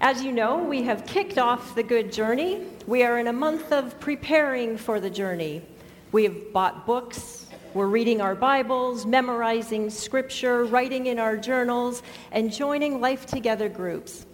[0.00, 2.62] As you know, we have kicked off the good journey.
[2.86, 5.60] We are in a month of preparing for the journey.
[6.12, 12.52] We have bought books, we're reading our Bibles, memorizing scripture, writing in our journals, and
[12.52, 14.24] joining Life Together groups.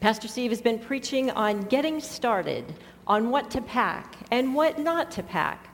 [0.00, 2.74] Pastor Steve has been preaching on getting started,
[3.06, 5.68] on what to pack and what not to pack.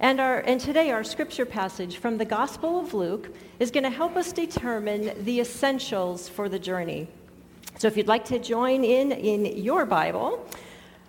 [0.00, 3.90] And, our, and today, our scripture passage from the Gospel of Luke is going to
[3.90, 7.06] help us determine the essentials for the journey.
[7.78, 10.48] So, if you'd like to join in in your Bible,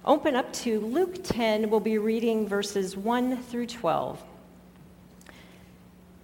[0.04, 1.70] open up to Luke 10.
[1.70, 4.22] We'll be reading verses 1 through 12.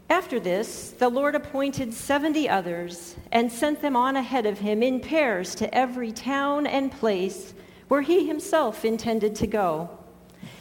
[0.10, 5.00] After this, the Lord appointed 70 others and sent them on ahead of him in
[5.00, 7.54] pairs to every town and place
[7.88, 9.90] where he himself intended to go.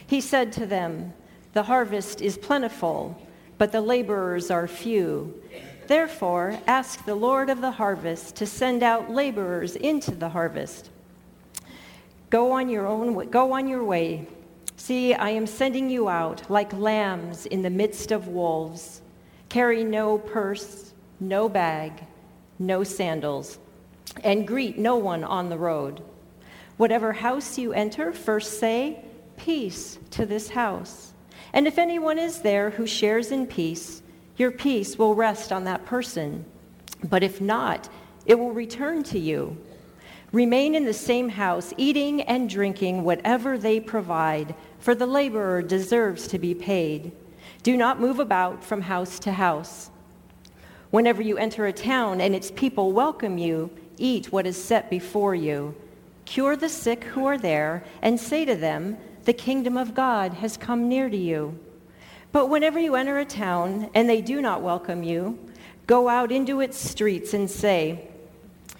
[0.07, 1.13] He said to them,
[1.51, 3.21] The harvest is plentiful,
[3.57, 5.43] but the laborers are few.
[5.87, 10.89] Therefore, ask the Lord of the harvest to send out laborers into the harvest.
[12.29, 14.27] Go on your own go on your way.
[14.77, 19.01] See, I am sending you out like lambs in the midst of wolves.
[19.49, 22.05] Carry no purse, no bag,
[22.59, 23.59] no sandals,
[24.23, 26.01] and greet no one on the road.
[26.77, 29.03] Whatever house you enter, first say,
[29.37, 31.13] Peace to this house.
[31.53, 34.02] And if anyone is there who shares in peace,
[34.37, 36.45] your peace will rest on that person.
[37.03, 37.89] But if not,
[38.25, 39.57] it will return to you.
[40.31, 46.27] Remain in the same house, eating and drinking whatever they provide, for the laborer deserves
[46.29, 47.11] to be paid.
[47.61, 49.89] Do not move about from house to house.
[50.89, 55.35] Whenever you enter a town and its people welcome you, eat what is set before
[55.35, 55.75] you
[56.25, 60.57] Cure the sick who are there, and say to them, The kingdom of God has
[60.57, 61.57] come near to you.
[62.33, 65.37] But whenever you enter a town and they do not welcome you,
[65.85, 68.07] go out into its streets and say,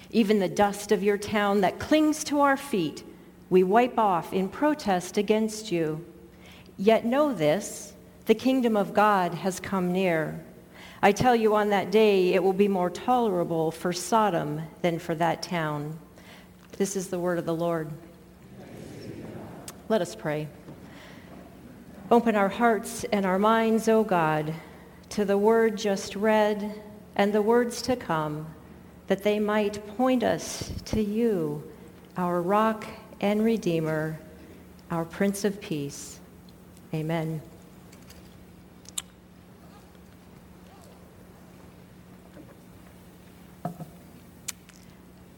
[0.10, 3.04] Even the dust of your town that clings to our feet,
[3.52, 6.04] we wipe off in protest against you.
[6.78, 7.94] Yet know this
[8.26, 10.44] the kingdom of God has come near.
[11.04, 15.14] I tell you, on that day it will be more tolerable for Sodom than for
[15.14, 16.00] that town.
[16.78, 17.92] This is the word of the Lord.
[19.90, 20.48] Let us pray.
[22.14, 24.54] Open our hearts and our minds, O God,
[25.10, 26.80] to the word just read
[27.16, 28.46] and the words to come,
[29.08, 31.64] that they might point us to you,
[32.16, 32.86] our rock
[33.20, 34.20] and redeemer,
[34.92, 36.20] our Prince of Peace.
[36.94, 37.42] Amen.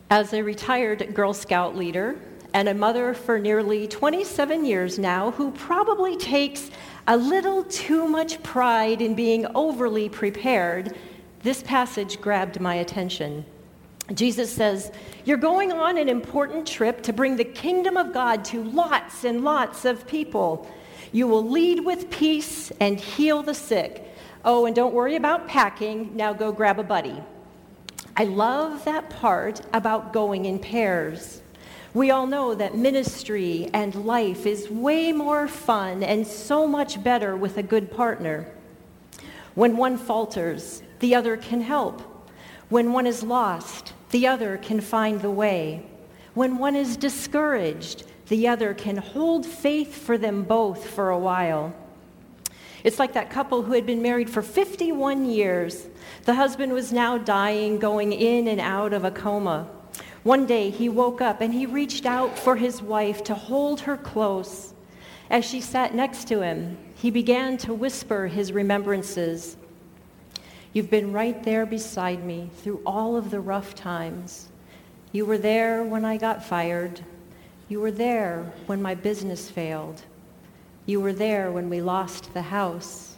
[0.09, 2.19] As a retired Girl Scout leader
[2.55, 6.71] and a mother for nearly 27 years now, who probably takes
[7.05, 10.95] a little too much pride in being overly prepared,
[11.43, 13.43] this passage grabbed my attention.
[14.13, 14.93] Jesus says,
[15.25, 19.43] You're going on an important trip to bring the kingdom of God to lots and
[19.43, 20.65] lots of people.
[21.11, 24.15] You will lead with peace and heal the sick.
[24.45, 26.15] Oh, and don't worry about packing.
[26.15, 27.21] Now go grab a buddy.
[28.15, 31.41] I love that part about going in pairs.
[31.95, 37.37] We all know that ministry and life is way more fun and so much better
[37.37, 38.51] with a good partner.
[39.53, 42.01] When one falters, the other can help.
[42.67, 45.85] When one is lost, the other can find the way.
[46.33, 51.73] When one is discouraged, the other can hold faith for them both for a while.
[52.83, 55.87] It's like that couple who had been married for 51 years.
[56.25, 59.69] The husband was now dying, going in and out of a coma.
[60.25, 63.95] One day he woke up and he reached out for his wife to hold her
[63.95, 64.73] close.
[65.29, 69.55] As she sat next to him, he began to whisper his remembrances.
[70.73, 74.49] You've been right there beside me through all of the rough times.
[75.11, 77.01] You were there when I got fired.
[77.69, 80.01] You were there when my business failed.
[80.87, 83.15] You were there when we lost the house.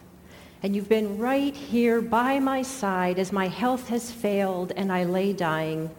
[0.62, 5.06] And you've been right here by my side as my health has failed and I
[5.06, 5.90] lay dying.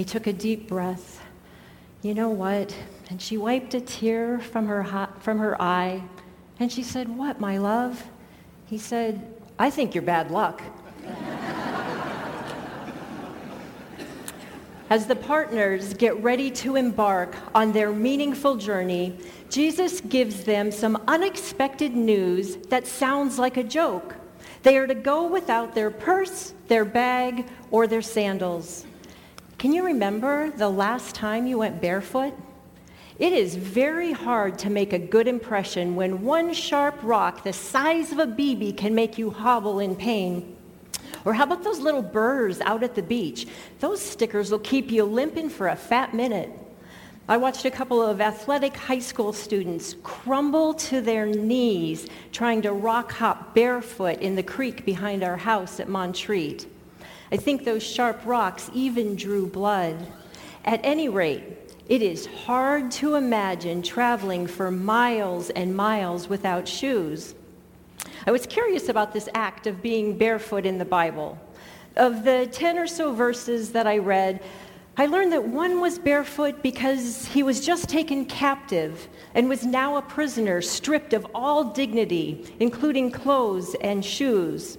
[0.00, 1.22] He took a deep breath.
[2.00, 2.74] You know what?
[3.10, 6.02] And she wiped a tear from her, from her eye.
[6.58, 8.02] And she said, What, my love?
[8.64, 10.62] He said, I think you're bad luck.
[14.88, 19.18] As the partners get ready to embark on their meaningful journey,
[19.50, 24.14] Jesus gives them some unexpected news that sounds like a joke.
[24.62, 28.86] They are to go without their purse, their bag, or their sandals.
[29.60, 32.32] Can you remember the last time you went barefoot?
[33.18, 38.10] It is very hard to make a good impression when one sharp rock the size
[38.10, 40.56] of a BB can make you hobble in pain.
[41.26, 43.48] Or how about those little burrs out at the beach?
[43.80, 46.50] Those stickers will keep you limping for a fat minute.
[47.28, 52.72] I watched a couple of athletic high school students crumble to their knees trying to
[52.72, 56.66] rock hop barefoot in the creek behind our house at Montreat.
[57.32, 60.06] I think those sharp rocks even drew blood.
[60.64, 61.44] At any rate,
[61.88, 67.34] it is hard to imagine traveling for miles and miles without shoes.
[68.26, 71.38] I was curious about this act of being barefoot in the Bible.
[71.96, 74.42] Of the 10 or so verses that I read,
[74.96, 79.96] I learned that one was barefoot because he was just taken captive and was now
[79.96, 84.78] a prisoner, stripped of all dignity, including clothes and shoes.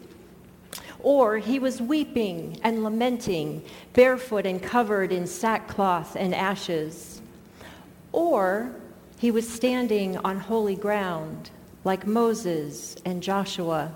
[1.03, 3.63] Or he was weeping and lamenting,
[3.94, 7.21] barefoot and covered in sackcloth and ashes.
[8.12, 8.75] Or
[9.18, 11.50] he was standing on holy ground,
[11.83, 13.95] like Moses and Joshua.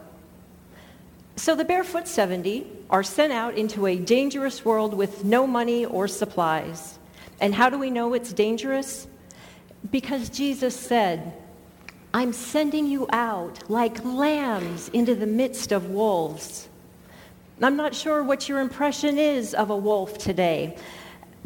[1.35, 6.07] So the Barefoot 70 are sent out into a dangerous world with no money or
[6.07, 6.97] supplies.
[7.41, 9.07] And how do we know it's dangerous?
[9.91, 11.33] Because Jesus said,
[12.13, 16.69] I'm sending you out like lambs into the midst of wolves.
[17.61, 20.75] I'm not sure what your impression is of a wolf today,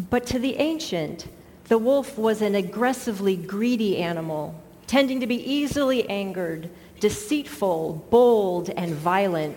[0.10, 1.28] but to the ancient,
[1.68, 8.96] the wolf was an aggressively greedy animal, tending to be easily angered, deceitful, bold, and
[8.96, 9.56] violent.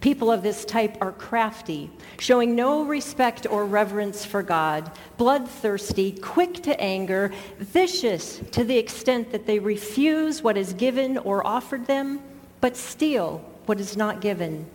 [0.00, 6.64] People of this type are crafty, showing no respect or reverence for God, bloodthirsty, quick
[6.64, 12.20] to anger, vicious to the extent that they refuse what is given or offered them,
[12.60, 14.66] but steal what is not given.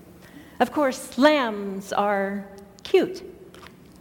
[0.59, 2.45] Of course, lambs are
[2.83, 3.23] cute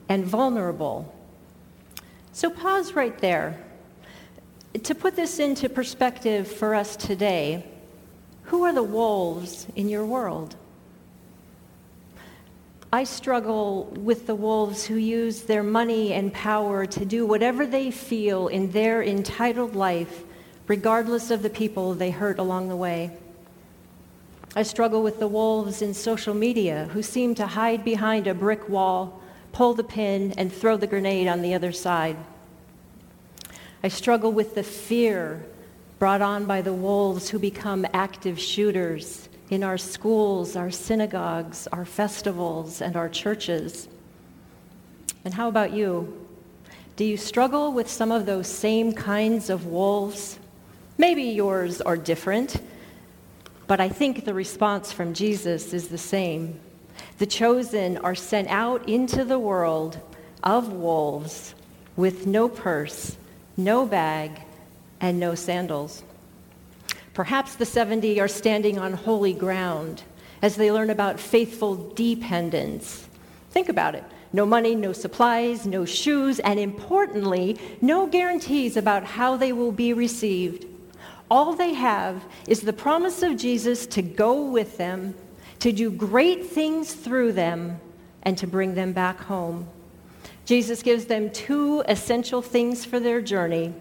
[0.09, 1.15] and vulnerable.
[2.33, 3.65] So pause right there.
[4.83, 7.65] To put this into perspective for us today,
[8.45, 10.57] who are the wolves in your world?
[12.93, 17.91] I struggle with the wolves who use their money and power to do whatever they
[17.91, 20.25] feel in their entitled life,
[20.67, 23.11] regardless of the people they hurt along the way.
[24.57, 28.69] I struggle with the wolves in social media who seem to hide behind a brick
[28.69, 29.21] wall,
[29.53, 32.17] pull the pin, and throw the grenade on the other side.
[33.83, 35.45] I struggle with the fear
[35.99, 41.85] brought on by the wolves who become active shooters in our schools, our synagogues, our
[41.85, 43.89] festivals, and our churches.
[45.25, 46.27] And how about you?
[46.97, 50.39] Do you struggle with some of those same kinds of wolves?
[50.97, 52.61] Maybe yours are different,
[53.69, 56.59] but I think the response from Jesus is the same.
[57.19, 60.01] The chosen are sent out into the world
[60.43, 61.55] of wolves
[61.95, 63.17] with no purse,
[63.57, 64.41] no bag,
[65.01, 66.03] and no sandals.
[67.13, 70.03] Perhaps the 70 are standing on holy ground
[70.41, 73.07] as they learn about faithful dependence.
[73.51, 74.05] Think about it.
[74.33, 79.93] No money, no supplies, no shoes, and importantly, no guarantees about how they will be
[79.93, 80.68] received.
[81.31, 85.15] All they have is the promise of Jesus to go with them,
[85.61, 87.81] to do great things through them,
[88.23, 89.69] and to bring them back home.
[90.45, 93.75] Jesus gives them two essential things for their journey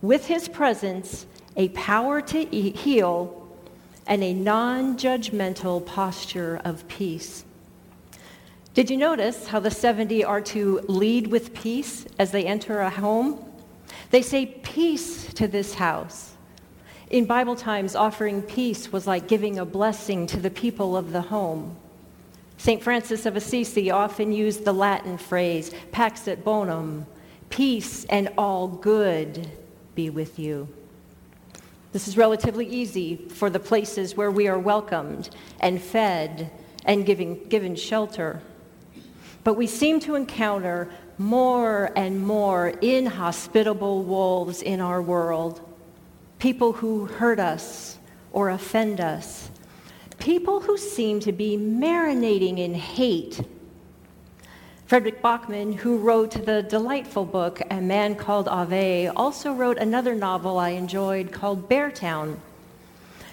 [0.00, 1.26] with his presence
[1.56, 3.48] a power to heal,
[4.06, 7.44] and a non judgmental posture of peace.
[8.74, 12.90] Did you notice how the 70 are to lead with peace as they enter a
[12.90, 13.44] home?
[14.10, 16.27] They say, Peace to this house.
[17.10, 21.22] In Bible times, offering peace was like giving a blessing to the people of the
[21.22, 21.74] home.
[22.58, 22.82] St.
[22.82, 27.06] Francis of Assisi often used the Latin phrase, Pax et bonum,
[27.48, 29.50] peace and all good
[29.94, 30.68] be with you.
[31.92, 36.50] This is relatively easy for the places where we are welcomed and fed
[36.84, 38.42] and giving, given shelter.
[39.44, 45.67] But we seem to encounter more and more inhospitable wolves in our world
[46.38, 47.98] people who hurt us
[48.32, 49.50] or offend us,
[50.18, 53.40] people who seem to be marinating in hate
[54.88, 60.56] Frederick Backman, who wrote the delightful book A Man Called Ove, also wrote another novel
[60.56, 62.38] I enjoyed called Beartown.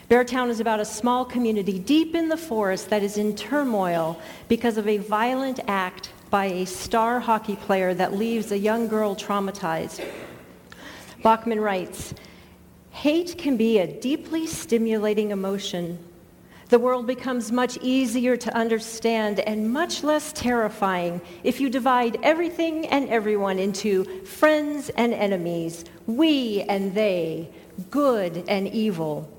[0.10, 4.20] Beartown is about a small community deep in the forest that is in turmoil
[4.50, 9.16] because of a violent act by a star hockey player that leaves a young girl
[9.16, 10.06] traumatized.
[11.24, 12.14] Backman writes,
[12.96, 16.00] Hate can be a deeply stimulating emotion
[16.70, 22.88] the world becomes much easier to understand and much less terrifying if you divide everything
[22.88, 27.50] and everyone into friends and enemies, we and they,
[27.92, 29.32] good and evil.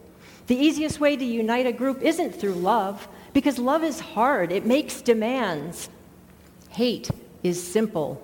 [0.46, 4.64] The easiest way to unite a group isn't through love, because love is hard, it
[4.64, 5.88] makes demands.
[6.70, 7.10] Hate
[7.42, 8.22] is simple.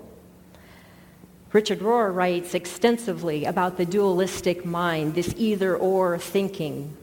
[1.52, 6.96] Richard Rohr writes extensively about the dualistic mind, this either or thinking.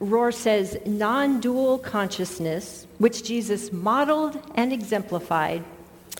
[0.00, 5.62] Rohr says non dual consciousness, which Jesus modeled and exemplified,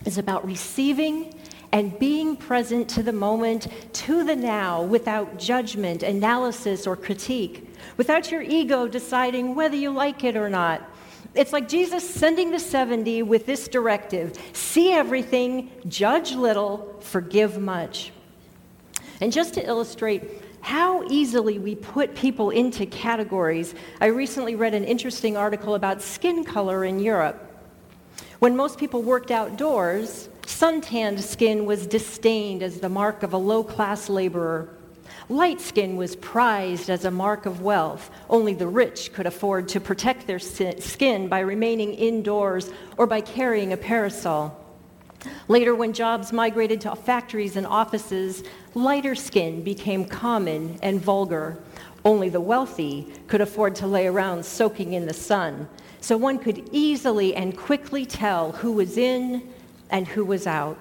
[0.05, 1.33] is about receiving
[1.71, 8.29] and being present to the moment, to the now, without judgment, analysis, or critique, without
[8.29, 10.87] your ego deciding whether you like it or not.
[11.33, 18.11] It's like Jesus sending the 70 with this directive see everything, judge little, forgive much.
[19.21, 20.23] And just to illustrate
[20.61, 26.43] how easily we put people into categories, I recently read an interesting article about skin
[26.43, 27.47] color in Europe.
[28.39, 33.63] When most people worked outdoors, Suntanned skin was disdained as the mark of a low
[33.63, 34.69] class laborer.
[35.31, 38.11] Light skin was prized as a mark of wealth.
[38.29, 43.71] Only the rich could afford to protect their skin by remaining indoors or by carrying
[43.71, 44.53] a parasol.
[45.47, 48.43] Later, when jobs migrated to factories and offices,
[48.75, 51.57] lighter skin became common and vulgar.
[52.03, 55.69] Only the wealthy could afford to lay around soaking in the sun,
[56.01, 59.47] so one could easily and quickly tell who was in
[59.91, 60.77] and who was out.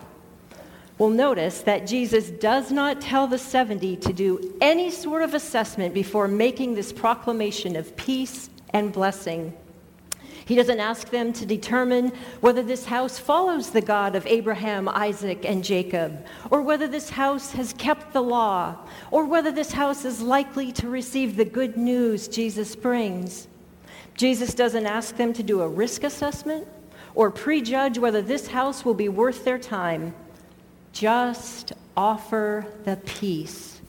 [1.01, 5.95] We'll notice that Jesus does not tell the 70 to do any sort of assessment
[5.95, 9.57] before making this proclamation of peace and blessing.
[10.45, 15.47] He doesn't ask them to determine whether this house follows the God of Abraham, Isaac,
[15.47, 18.77] and Jacob, or whether this house has kept the law,
[19.11, 23.49] or whether this house is likely to receive the good news Jesus brings.
[24.19, 26.69] Jesus doesn't ask them to do a risk assessment
[27.15, 30.15] or prejudge whether this house will be worth their time.
[30.93, 33.81] Just offer the peace.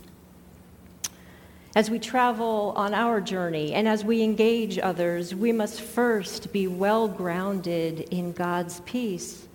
[1.74, 6.68] As we travel on our journey and as we engage others, we must first be
[6.68, 9.48] well grounded in God's peace,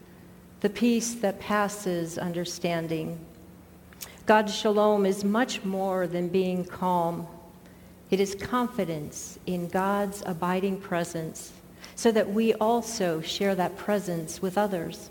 [0.60, 3.18] the peace that passes understanding.
[4.24, 7.26] God's shalom is much more than being calm.
[8.10, 11.52] It is confidence in God's abiding presence
[11.96, 15.10] so that we also share that presence with others.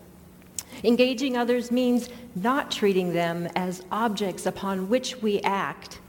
[0.83, 5.99] Engaging others means not treating them as objects upon which we act,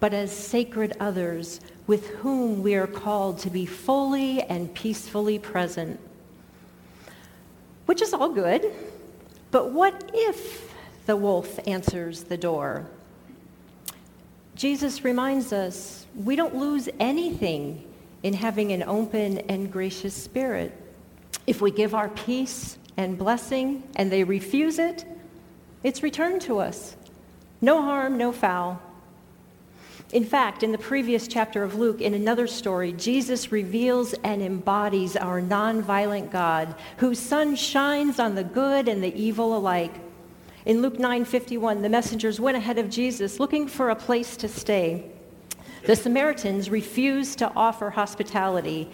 [0.00, 6.00] but as sacred others with whom we are called to be fully and peacefully present.
[7.86, 8.72] Which is all good,
[9.50, 10.72] but what if
[11.06, 12.86] the wolf answers the door?
[14.54, 17.84] Jesus reminds us we don't lose anything
[18.22, 20.72] in having an open and gracious spirit.
[21.46, 25.04] If we give our peace and blessing and they refuse it,
[25.82, 26.96] it's returned to us.
[27.60, 28.80] No harm, no foul.
[30.12, 35.16] In fact, in the previous chapter of Luke, in another story, Jesus reveals and embodies
[35.16, 39.94] our nonviolent God, whose sun shines on the good and the evil alike.
[40.66, 45.04] In Luke 9:51, the messengers went ahead of Jesus looking for a place to stay.
[45.86, 48.90] The Samaritans refused to offer hospitality.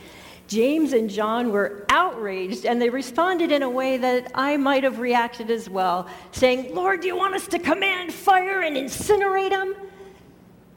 [0.49, 5.01] James and John were outraged and they responded in a way that I might have
[5.01, 9.75] reacted as well, saying, Lord, do you want us to command fire and incinerate them?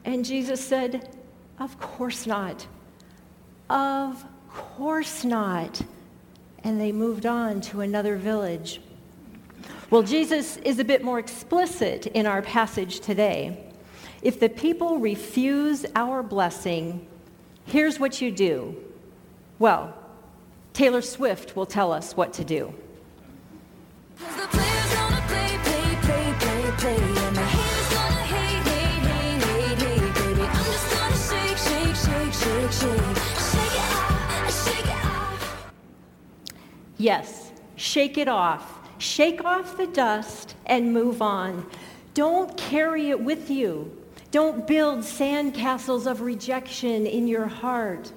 [0.04, 1.16] And Jesus said,
[1.58, 2.66] Of course not.
[3.68, 5.80] Of course not.
[6.64, 8.80] And they moved on to another village.
[9.90, 13.72] Well, Jesus is a bit more explicit in our passage today.
[14.22, 17.06] If the people refuse our blessing,
[17.66, 18.76] here's what you do.
[19.60, 19.94] Well,
[20.72, 22.74] Taylor Swift will tell us what to do.
[36.96, 38.78] Yes, shake it off.
[38.96, 41.66] Shake off the dust and move on.
[42.14, 43.94] Don't carry it with you.
[44.30, 48.10] Don't build sandcastles of rejection in your heart.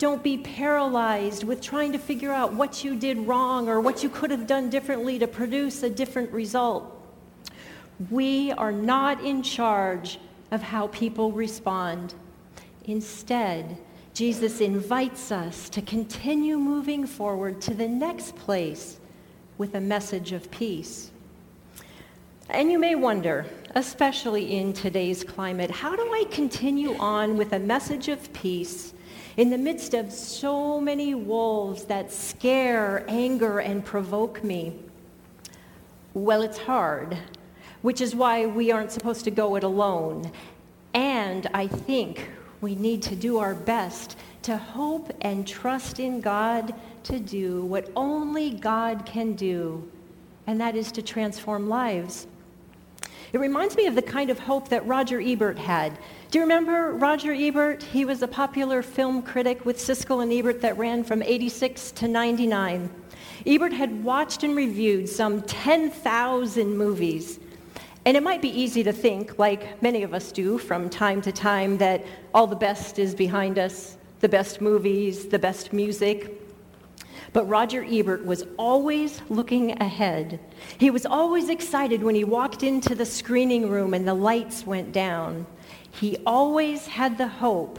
[0.00, 4.08] Don't be paralyzed with trying to figure out what you did wrong or what you
[4.08, 6.90] could have done differently to produce a different result.
[8.08, 10.18] We are not in charge
[10.52, 12.14] of how people respond.
[12.84, 13.76] Instead,
[14.14, 18.98] Jesus invites us to continue moving forward to the next place
[19.58, 21.10] with a message of peace.
[22.48, 27.58] And you may wonder, especially in today's climate, how do I continue on with a
[27.58, 28.94] message of peace
[29.40, 34.78] in the midst of so many wolves that scare, anger, and provoke me?
[36.12, 37.16] Well, it's hard,
[37.80, 40.30] which is why we aren't supposed to go it alone.
[40.92, 42.28] And I think
[42.60, 47.90] we need to do our best to hope and trust in God to do what
[47.96, 49.90] only God can do,
[50.46, 52.26] and that is to transform lives.
[53.32, 55.98] It reminds me of the kind of hope that Roger Ebert had.
[56.30, 57.82] Do you remember Roger Ebert?
[57.82, 62.06] He was a popular film critic with Siskel and Ebert that ran from 86 to
[62.06, 62.88] 99.
[63.46, 67.40] Ebert had watched and reviewed some 10,000 movies.
[68.04, 71.32] And it might be easy to think, like many of us do from time to
[71.32, 76.39] time, that all the best is behind us the best movies, the best music.
[77.32, 80.40] But Roger Ebert was always looking ahead.
[80.78, 84.92] He was always excited when he walked into the screening room and the lights went
[84.92, 85.46] down.
[85.92, 87.78] He always had the hope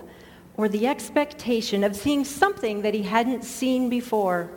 [0.55, 4.49] or the expectation of seeing something that he hadn't seen before.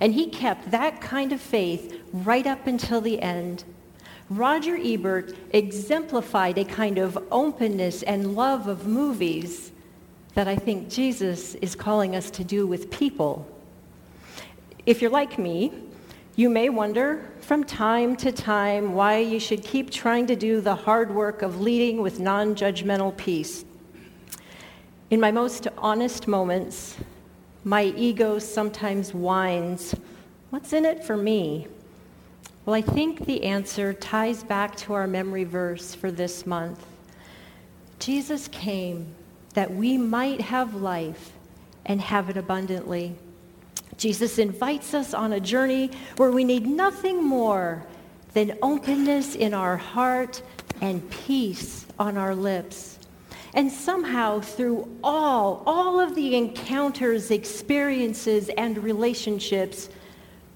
[0.00, 3.64] And he kept that kind of faith right up until the end.
[4.28, 9.70] Roger Ebert exemplified a kind of openness and love of movies
[10.34, 13.46] that I think Jesus is calling us to do with people.
[14.86, 15.72] If you're like me,
[16.36, 20.74] you may wonder from time to time why you should keep trying to do the
[20.74, 23.64] hard work of leading with non judgmental peace.
[25.10, 26.96] In my most honest moments,
[27.64, 29.94] my ego sometimes whines,
[30.50, 31.66] What's in it for me?
[32.66, 36.84] Well, I think the answer ties back to our memory verse for this month.
[37.98, 39.14] Jesus came
[39.54, 41.32] that we might have life
[41.86, 43.16] and have it abundantly.
[43.96, 47.86] Jesus invites us on a journey where we need nothing more
[48.32, 50.42] than openness in our heart
[50.80, 52.98] and peace on our lips.
[53.54, 59.88] And somehow, through all, all of the encounters, experiences, and relationships,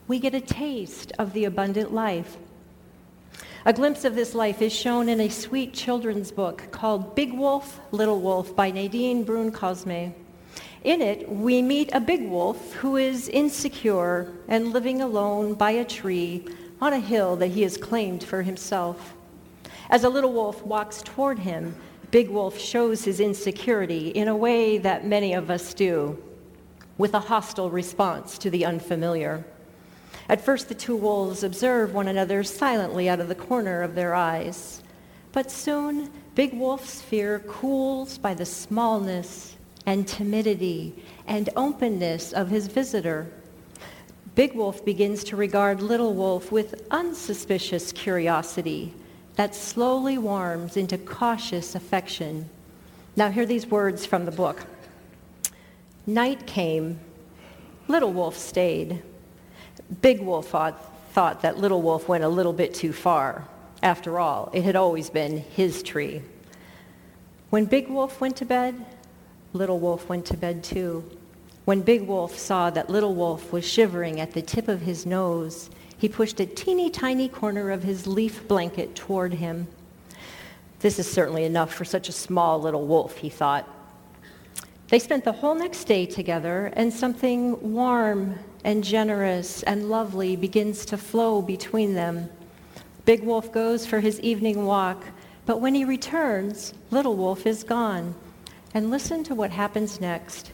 [0.08, 2.36] we get a taste of the abundant life.
[3.64, 7.78] A glimpse of this life is shown in a sweet children's book called Big Wolf,
[7.92, 10.12] Little Wolf by Nadine Brun Cosme.
[10.84, 15.84] In it, we meet a big wolf who is insecure and living alone by a
[15.84, 16.46] tree
[16.80, 19.14] on a hill that he has claimed for himself.
[19.90, 21.74] As a little wolf walks toward him,
[22.10, 26.16] Big Wolf shows his insecurity in a way that many of us do,
[26.96, 29.44] with a hostile response to the unfamiliar.
[30.28, 34.14] At first, the two wolves observe one another silently out of the corner of their
[34.14, 34.82] eyes.
[35.32, 40.94] But soon, Big Wolf's fear cools by the smallness and timidity
[41.26, 43.26] and openness of his visitor.
[44.34, 48.94] Big Wolf begins to regard Little Wolf with unsuspicious curiosity
[49.36, 52.48] that slowly warms into cautious affection.
[53.16, 54.64] Now, hear these words from the book.
[56.06, 57.00] Night came.
[57.88, 59.02] Little Wolf stayed.
[60.02, 63.46] Big Wolf thought, thought that Little Wolf went a little bit too far.
[63.82, 66.22] After all, it had always been his tree.
[67.50, 68.84] When Big Wolf went to bed,
[69.52, 71.04] Little Wolf went to bed too.
[71.64, 75.70] When Big Wolf saw that Little Wolf was shivering at the tip of his nose,
[75.96, 79.66] he pushed a teeny tiny corner of his leaf blanket toward him.
[80.80, 83.68] This is certainly enough for such a small little wolf, he thought.
[84.88, 90.86] They spent the whole next day together, and something warm and generous and lovely begins
[90.86, 92.30] to flow between them.
[93.04, 95.04] Big Wolf goes for his evening walk,
[95.46, 98.14] but when he returns, Little Wolf is gone.
[98.74, 100.52] And listen to what happens next.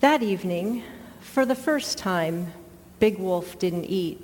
[0.00, 0.82] That evening,
[1.20, 2.52] for the first time,
[2.98, 4.20] Big Wolf didn't eat.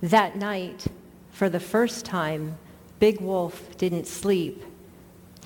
[0.00, 0.86] That night,
[1.30, 2.56] for the first time,
[2.98, 4.64] Big Wolf didn't sleep.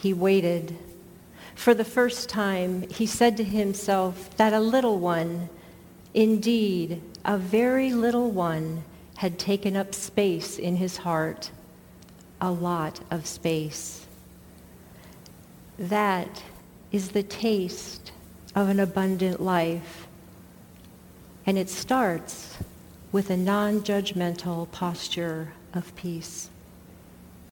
[0.00, 0.76] He waited.
[1.54, 5.48] For the first time, he said to himself that a little one
[6.16, 8.84] Indeed, a very little one
[9.18, 11.50] had taken up space in his heart,
[12.40, 14.05] a lot of space.
[15.78, 16.42] That
[16.90, 18.12] is the taste
[18.54, 20.06] of an abundant life.
[21.44, 22.56] And it starts
[23.12, 26.48] with a non-judgmental posture of peace.